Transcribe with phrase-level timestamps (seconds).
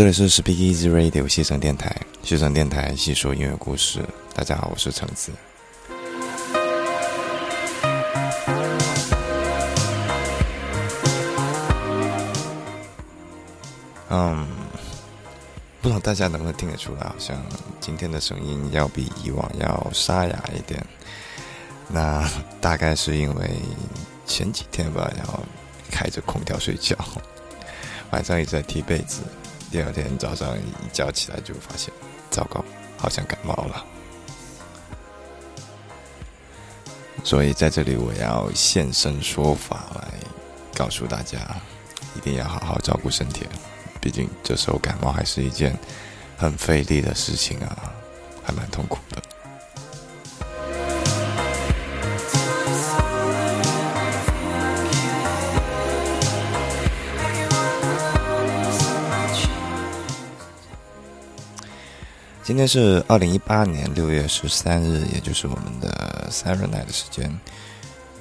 [0.00, 4.02] 这里是 Speak Easy Radio 西城电台，西城电台细说音乐故事。
[4.34, 5.30] 大家好，我是橙子。
[14.08, 14.48] 嗯，
[15.82, 17.36] 不知道大家能不能听得出来，好像
[17.78, 20.82] 今天的声音要比以往要沙哑一点。
[21.88, 22.26] 那
[22.58, 23.50] 大概是因为
[24.24, 25.40] 前几天吧，然后
[25.90, 26.96] 开着空调睡觉，
[28.12, 29.20] 晚上一直在踢被子，
[29.70, 31.94] 第二天早上一觉起来就发现，
[32.28, 32.64] 糟糕，
[32.98, 33.86] 好像感冒了。
[37.22, 40.08] 所以在这里我要现身说法来
[40.74, 41.38] 告诉大家，
[42.16, 43.46] 一定要好好照顾身体，
[44.00, 45.78] 毕竟这时候感冒还是一件
[46.36, 47.92] 很费力的事情啊，
[48.42, 49.22] 还蛮痛苦的。
[62.50, 67.32] 今天是二零一八年六月十三日，也就是我们的 Saturday Night 的时间。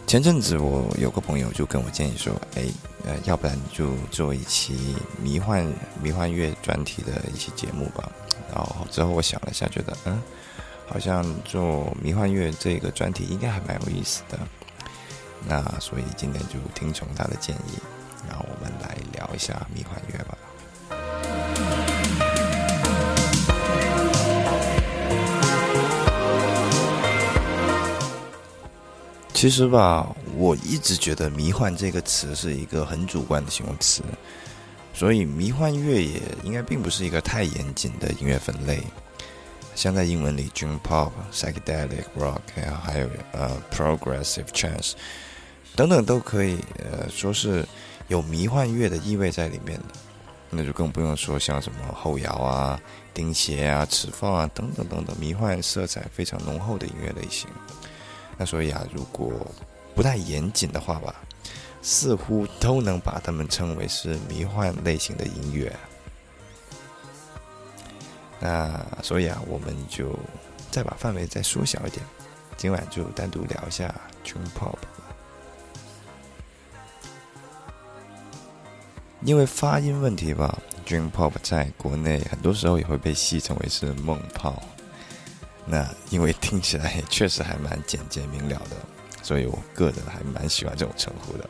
[0.06, 2.66] 前阵子我有个朋友就跟我建议说：“哎，
[3.06, 5.68] 呃，要不然就做一期迷幻
[6.00, 8.08] 迷幻乐专题的一期节目吧。”
[8.54, 10.22] 然后之后我想了一下，觉得嗯，
[10.86, 14.38] 好像做迷幻乐这个专题应该还蛮有意思的。
[15.48, 17.80] 那所以今天就听从他的建议，
[18.28, 20.38] 然后我们来聊一下迷幻乐吧。
[29.40, 30.06] 其实吧，
[30.36, 34.04] 我一直觉得“迷幻”这个词是一个很主观的形容词，
[34.94, 38.84] 所以迷幻乐也应该并不是一个太严谨的音乐分类。
[39.76, 42.42] 像在英文里，dream pop、psychedelic rock，
[42.84, 44.92] 还有呃 progressive trance
[45.74, 47.66] 等等都可以呃说是
[48.10, 49.96] 有迷幻乐的意味在里面的。
[50.50, 52.78] 那就更不用说像什么后摇啊、
[53.14, 57.48] 钉鞋啊、齿放啊等等等等，迷幻色彩非常浓厚的音乐类型。
[58.40, 59.30] 那所以啊，如果
[59.94, 61.14] 不太严谨的话吧，
[61.82, 65.76] 似乎都能把它们称为是迷幻类型的音乐。
[68.40, 70.18] 那所以啊，我们就
[70.72, 72.02] 再把范围再缩小一点，
[72.56, 73.94] 今晚就单独聊一下
[74.26, 74.78] Dream Pop。
[79.22, 80.58] 因为发音问题吧
[80.88, 84.64] ，Dream Pop 在国内很多时候也会被戏称为是梦泡。
[85.72, 88.76] 那因为听起来确实还蛮简洁明了的，
[89.22, 91.48] 所以我个人还蛮喜欢这种称呼的。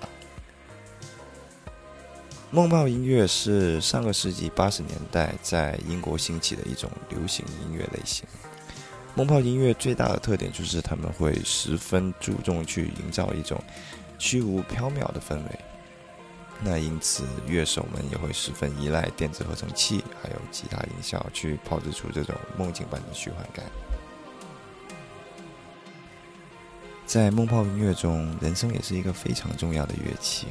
[2.52, 8.28] 梦泡音乐是上个世纪八十年代在英国兴起的一种流行音乐类型。
[9.16, 13.62] 梦泡音乐最大的特点就是他们会十分注重去营造一种
[14.18, 15.60] 虚无缥缈的氛围。
[16.62, 23.64] 那因此乐手们也会十分依赖电子合成器还有吉他音效去炮制出这种梦境般的虚幻感。
[27.10, 30.46] 在梦泡音乐中，人声也是一个非常重要的乐器，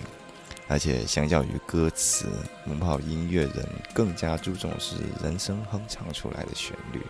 [0.67, 2.27] 而且相较于歌词，
[2.65, 3.65] 梦泡音乐人
[3.95, 7.01] 更加注重是人声哼唱出来的旋律。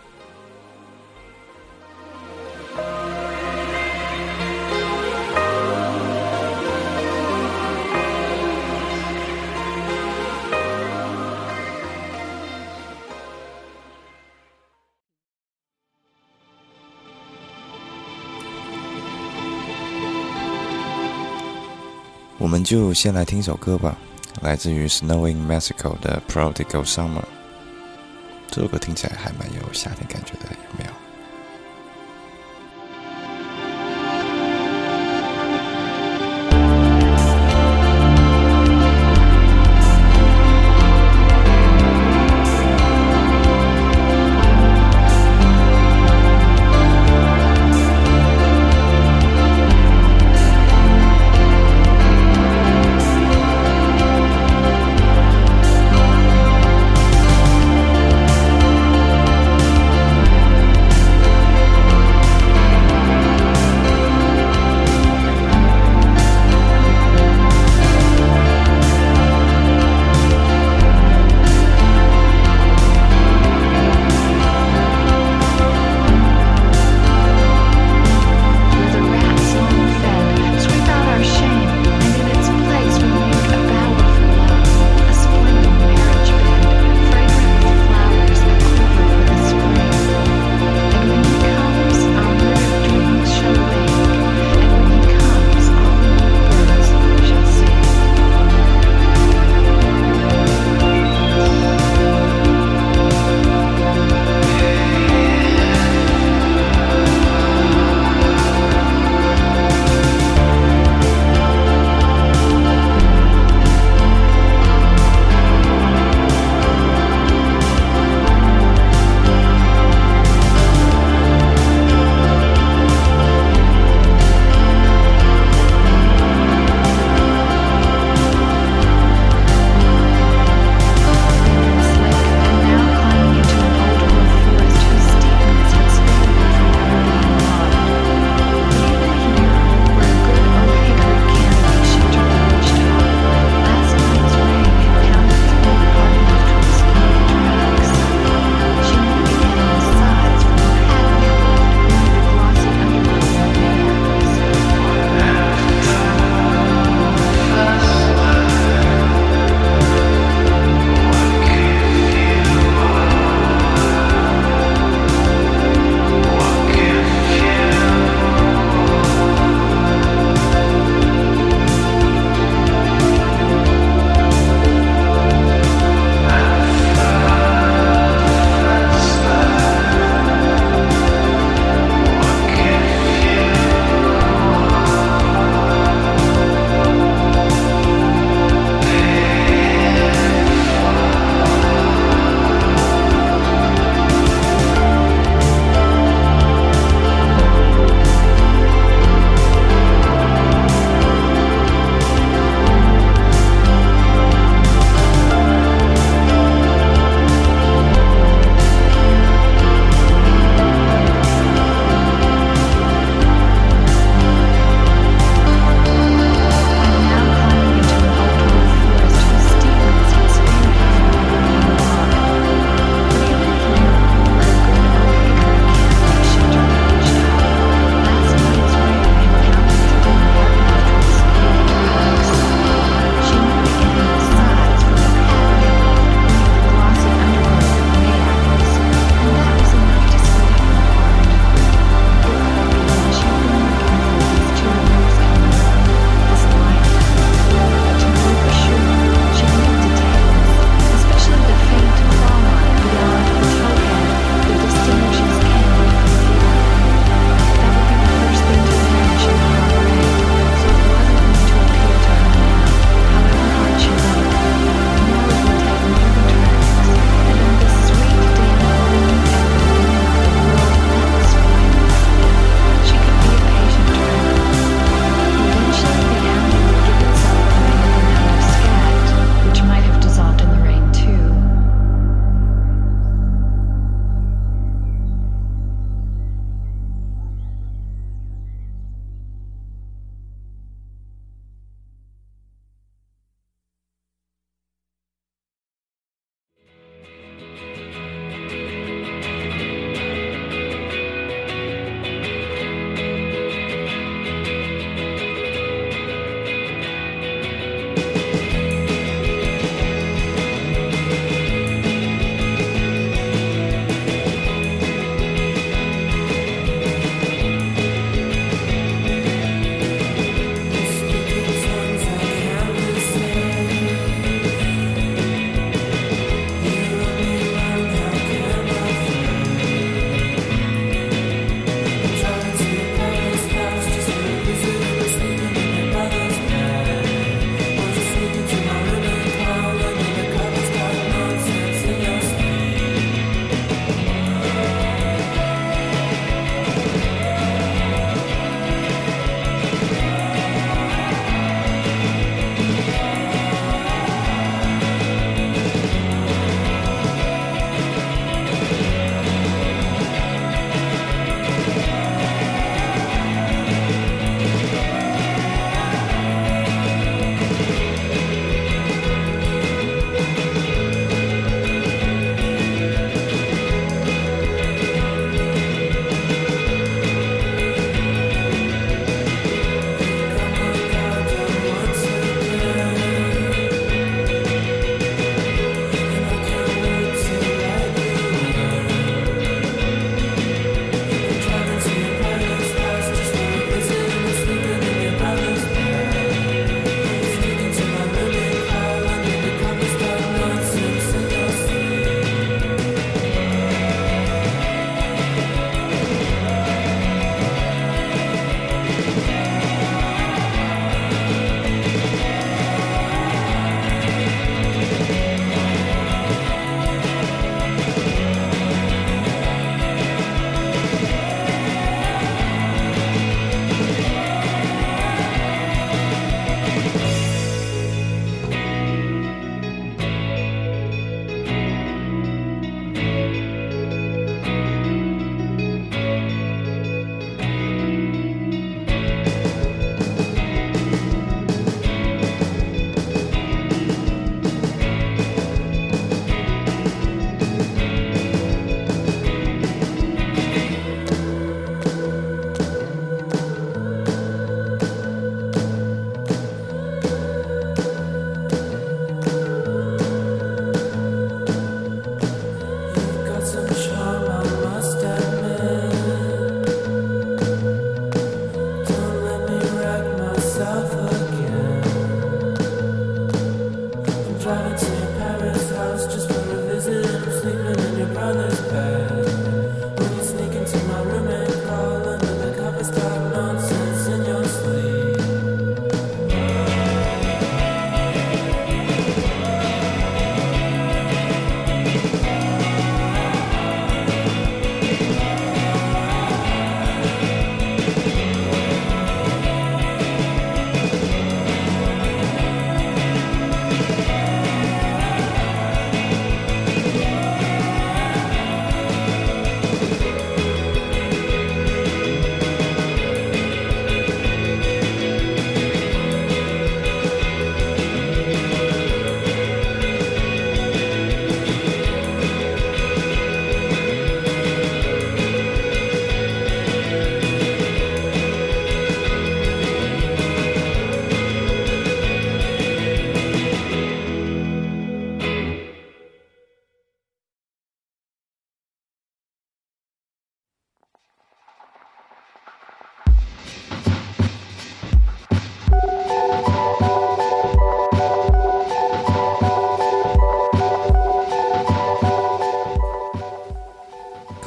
[22.69, 23.97] 就先来听首歌吧，
[24.41, 27.23] 来自于 Snowing Mexico 的 Prodigal Summer。
[28.51, 30.98] 这首歌听起来还蛮有夏天感觉的，有没有？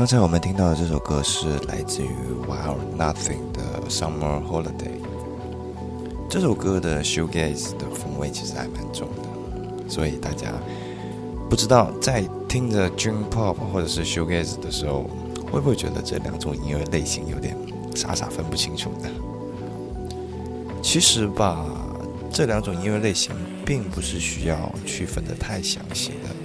[0.02, 2.08] 刚才我们听到的这首歌是来自于
[2.48, 4.98] Wild Nothing 的 Summer Holiday。
[6.28, 10.54] 这首歌的 shoegaze 的风味其实还蛮重的，所以大家
[11.48, 15.08] 不知道在听着 dream pop 或者是 shoegaze 的时候，
[15.52, 17.56] 会不会觉得这两种音乐类型有点
[17.94, 19.08] 傻傻分不清楚呢？
[20.82, 21.64] 其实吧，
[22.28, 23.32] 这两种音乐类型
[23.64, 26.41] 并不是需要区分的太详细的，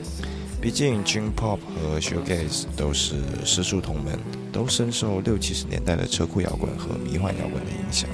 [0.60, 4.20] 毕竟 dream pop 和 shoegaze 都是师出同门，
[4.52, 8.10] 都深受六七十年代的车库摇滚和迷幻摇滚的影响。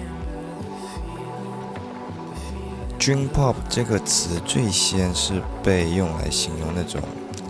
[3.00, 7.01] Dream Pop 这个词最先是被用来形容那种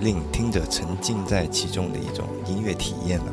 [0.02, 3.26] 令听者沉浸在其中的一种音乐体验了。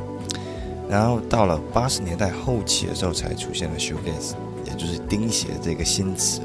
[0.89, 4.35] 然后到了八十年代后期的时候，才出现了 Shoegaze，
[4.67, 6.41] 也就是钉鞋这个新词。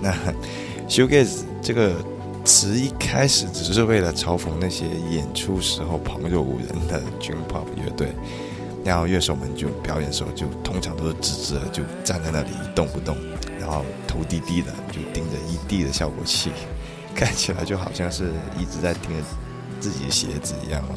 [0.00, 0.14] 那
[0.88, 1.94] Shoegaze 这个
[2.46, 8.12] 词一开始只是为了嘲讽那些演出时候旁若无人的 Dream Pop 乐队，
[8.84, 13.16] 然后乐手们就表演的时候就通常都是直直的就站在那里一动不动。
[13.58, 16.52] 然后头低低的，就盯着一地的效果器，
[17.16, 19.24] 看起来就好像是一直在盯着
[19.80, 20.94] 自己的鞋子一样了，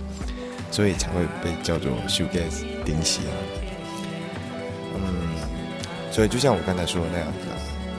[0.70, 3.22] 所以才会被叫做 shoegaze 钉鞋。
[4.94, 5.02] 嗯，
[6.12, 7.40] 所以就像我刚才说的那样子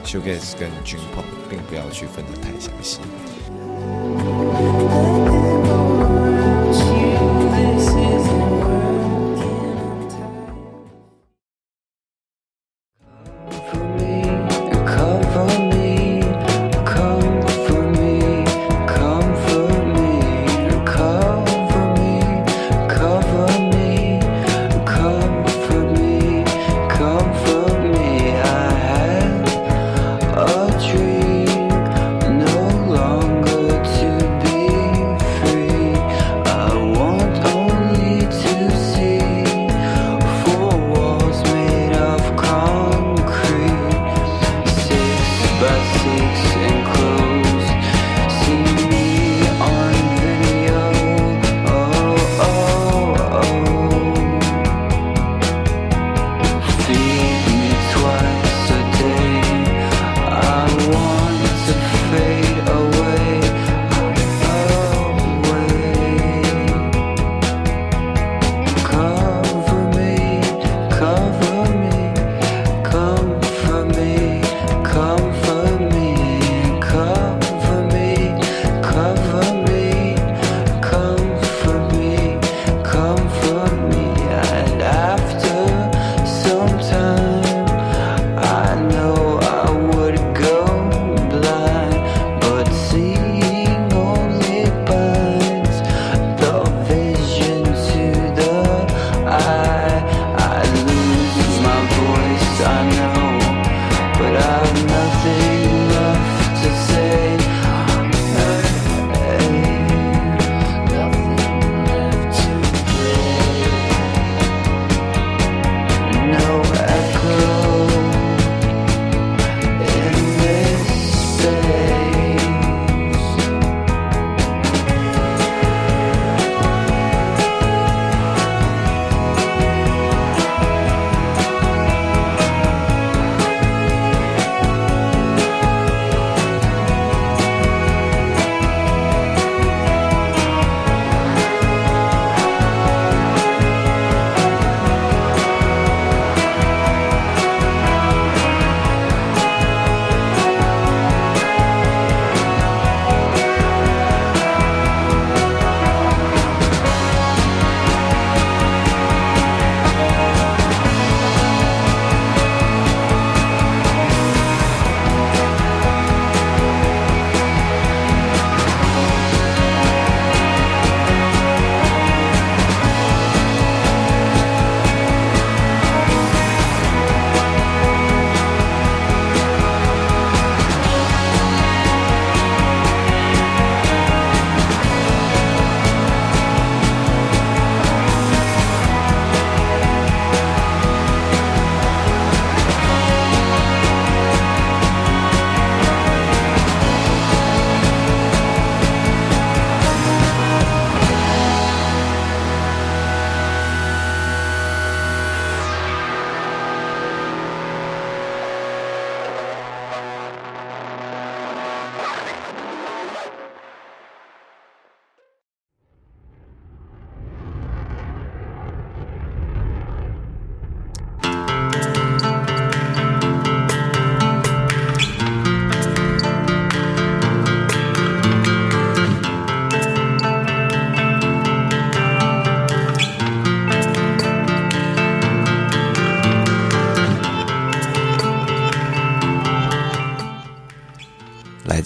[0.05, 3.01] ，shoegaze 跟 dream pop 并不要区分的太详细。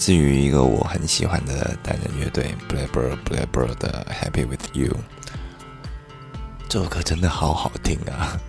[0.05, 4.95] 至于一个我很喜欢的单人乐队 Blabber Blabber 的 Happy with You。
[6.69, 8.39] 这首歌真的好好听啊！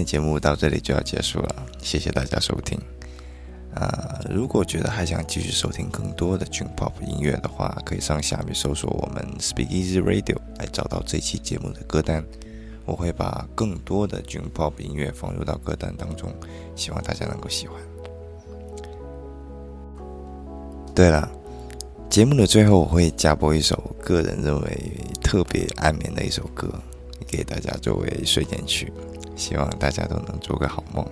[0.00, 2.78] 的节目到这里就要结束了，谢谢大家收听。
[3.74, 12.24] 啊，如果觉得还想继续收听更多的 Dream Pop 音乐的话，可以上下面搜索我们 Speak Easy Radio 来找到这期节目的歌单。
[12.84, 16.34] 我会把更多的 Dream Pop 音乐放入到歌单当中，
[16.74, 17.80] 希望大家能够喜欢。
[20.92, 21.30] 对了，
[22.08, 26.68] 节目的最后我会加播一首个人认为特别安眠的一首歌，
[27.28, 28.92] 给大家作为睡前曲。
[29.40, 31.02] 希望大家都能做个好梦。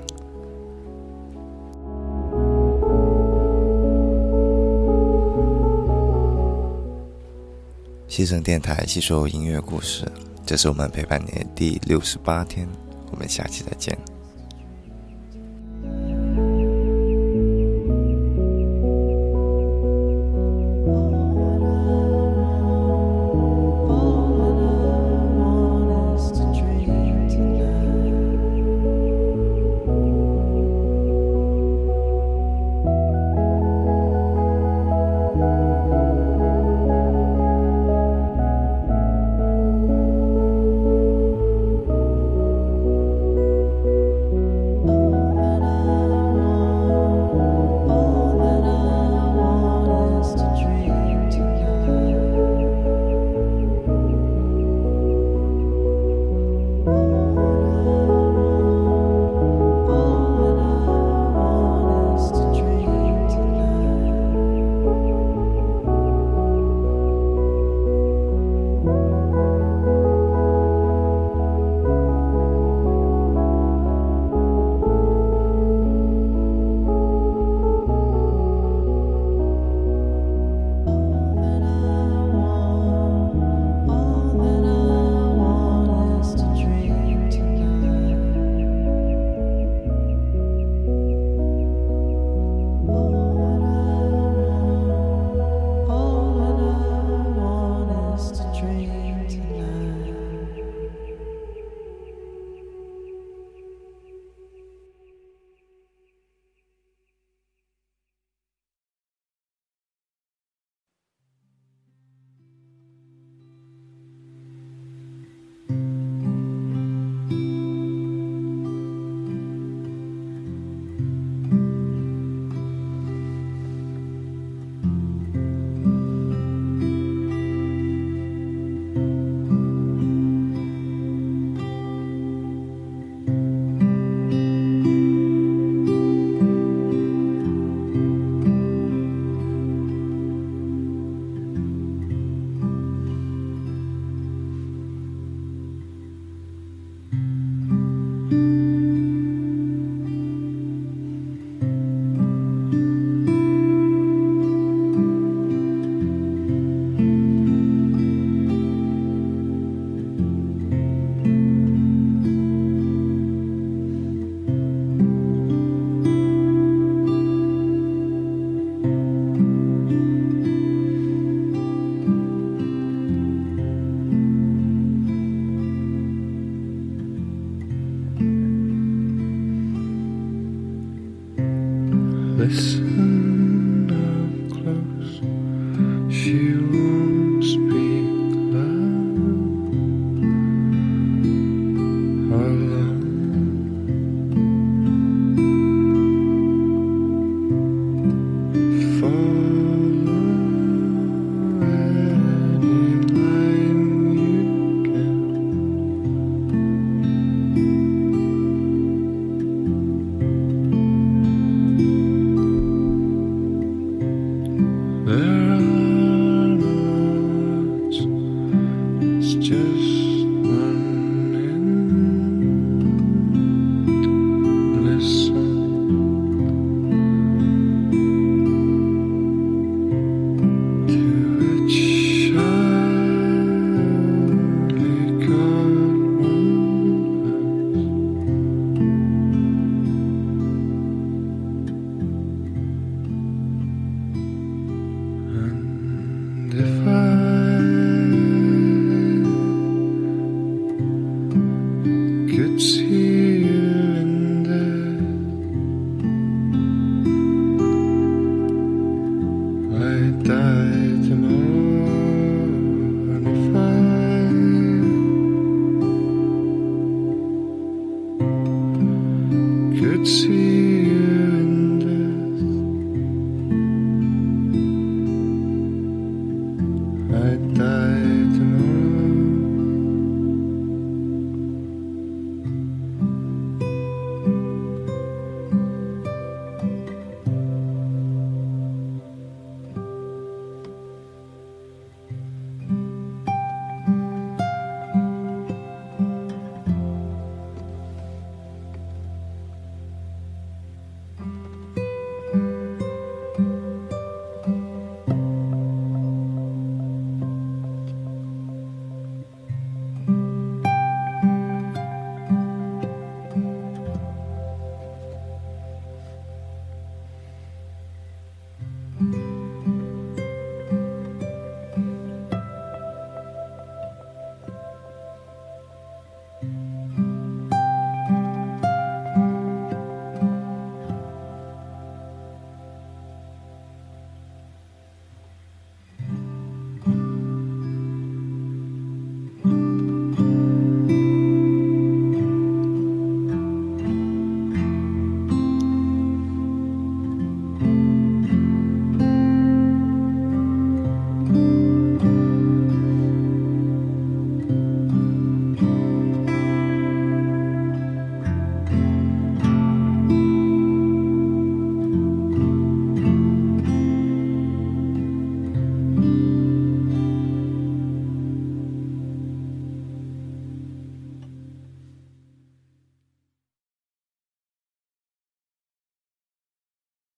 [8.07, 10.05] 西城电台细说音乐故事，
[10.45, 12.69] 这是我们陪伴你的第六十八天，
[13.11, 13.97] 我们下期再见。